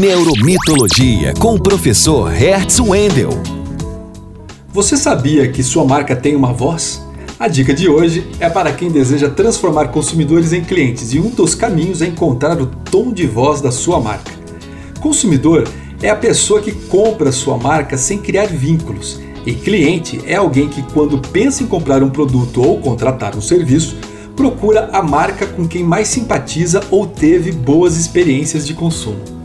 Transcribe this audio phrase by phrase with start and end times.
[0.00, 3.28] Neuromitologia com o professor Hertz Wendel.
[4.72, 7.02] Você sabia que sua marca tem uma voz?
[7.38, 11.54] A dica de hoje é para quem deseja transformar consumidores em clientes e um dos
[11.54, 14.32] caminhos é encontrar o tom de voz da sua marca.
[14.98, 15.68] Consumidor
[16.00, 19.20] é a pessoa que compra sua marca sem criar vínculos.
[19.44, 23.96] E cliente é alguém que, quando pensa em comprar um produto ou contratar um serviço,
[24.34, 29.41] procura a marca com quem mais simpatiza ou teve boas experiências de consumo.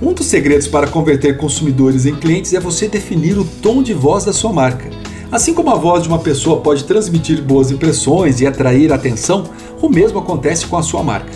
[0.00, 4.24] Um dos segredos para converter consumidores em clientes é você definir o tom de voz
[4.24, 4.88] da sua marca.
[5.30, 9.44] Assim como a voz de uma pessoa pode transmitir boas impressões e atrair atenção,
[9.82, 11.32] o mesmo acontece com a sua marca.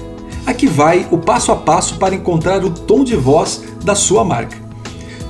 [0.46, 4.56] Aqui vai o passo a passo para encontrar o tom de voz da sua marca.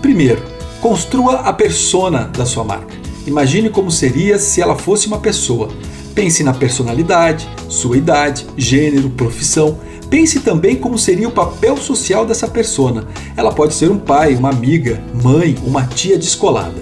[0.02, 0.42] Primeiro,
[0.82, 2.94] construa a persona da sua marca.
[3.26, 5.70] Imagine como seria se ela fosse uma pessoa.
[6.14, 9.78] Pense na personalidade, sua idade, gênero, profissão
[10.12, 13.06] Pense também como seria o papel social dessa persona.
[13.34, 16.74] Ela pode ser um pai, uma amiga, mãe, uma tia descolada.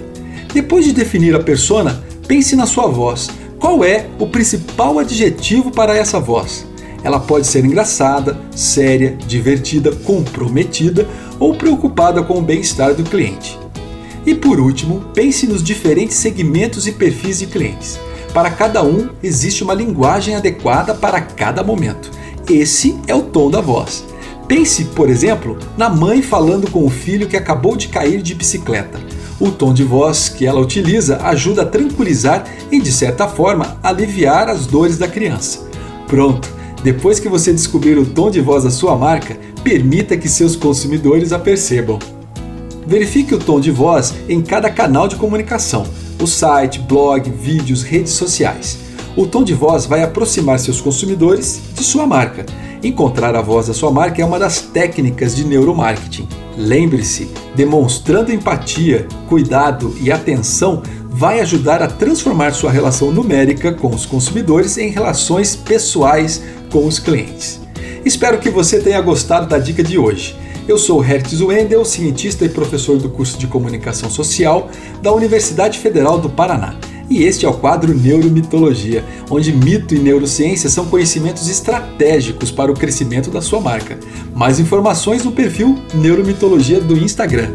[0.53, 3.29] Depois de definir a persona, pense na sua voz.
[3.57, 6.67] Qual é o principal adjetivo para essa voz?
[7.05, 11.07] Ela pode ser engraçada, séria, divertida, comprometida
[11.39, 13.57] ou preocupada com o bem-estar do cliente.
[14.25, 17.97] E por último, pense nos diferentes segmentos e perfis de clientes.
[18.33, 22.19] Para cada um, existe uma linguagem adequada para cada momento.
[22.49, 24.03] Esse é o tom da voz.
[24.47, 28.99] Pense, por exemplo, na mãe falando com o filho que acabou de cair de bicicleta.
[29.39, 34.49] O tom de voz que ela utiliza ajuda a tranquilizar e, de certa forma, aliviar
[34.49, 35.67] as dores da criança.
[36.07, 36.49] Pronto!
[36.83, 41.31] Depois que você descobrir o tom de voz da sua marca, permita que seus consumidores
[41.31, 41.99] a percebam.
[42.85, 45.85] Verifique o tom de voz em cada canal de comunicação:
[46.19, 48.79] o site, blog, vídeos, redes sociais.
[49.15, 52.45] O tom de voz vai aproximar seus consumidores de sua marca.
[52.81, 56.27] Encontrar a voz da sua marca é uma das técnicas de neuromarketing.
[56.57, 64.05] Lembre-se, demonstrando empatia, cuidado e atenção vai ajudar a transformar sua relação numérica com os
[64.05, 66.41] consumidores em relações pessoais
[66.71, 67.59] com os clientes.
[68.05, 70.37] Espero que você tenha gostado da dica de hoje.
[70.67, 74.69] Eu sou Hertz Wendel, cientista e professor do curso de Comunicação Social
[75.01, 76.75] da Universidade Federal do Paraná.
[77.11, 82.73] E este é o quadro Neuromitologia, onde mito e neurociência são conhecimentos estratégicos para o
[82.73, 83.99] crescimento da sua marca.
[84.33, 87.49] Mais informações no perfil Neuromitologia do Instagram.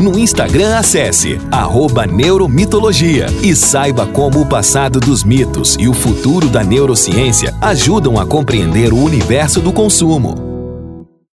[0.00, 1.38] No Instagram, acesse
[2.06, 8.24] Neuromitologia e saiba como o passado dos mitos e o futuro da neurociência ajudam a
[8.24, 10.55] compreender o universo do consumo.